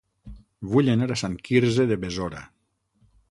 Vull 0.71 0.89
anar 0.93 1.09
a 1.15 1.17
Sant 1.23 1.37
Quirze 1.49 1.87
de 1.91 1.99
Besora 2.05 2.43